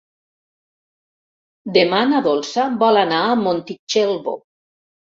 [1.77, 4.41] Demà na Dolça vol anar a Montitxelvo.